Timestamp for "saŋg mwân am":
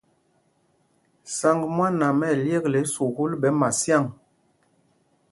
1.35-2.19